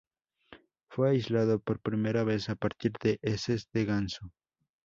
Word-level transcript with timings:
Fue 0.89 1.11
aislado 1.11 1.59
por 1.59 1.79
primera 1.79 2.23
vez 2.23 2.49
a 2.49 2.55
partir 2.55 2.93
de 3.03 3.19
heces 3.21 3.69
de 3.71 3.85
ganso. 3.85 4.31